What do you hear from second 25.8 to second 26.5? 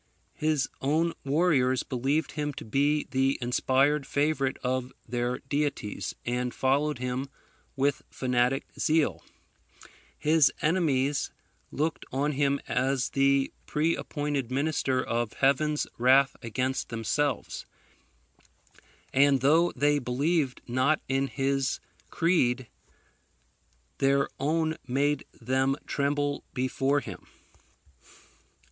tremble